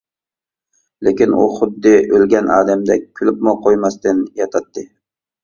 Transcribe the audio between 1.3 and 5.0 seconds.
ئۇ خۇددى ئۆلگەن ئادەمدەك، كۈلۈپمۇ قويماستىن ياتاتتى.